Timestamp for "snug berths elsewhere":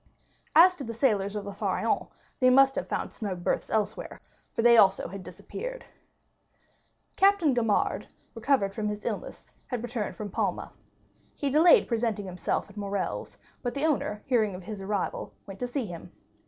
3.13-4.19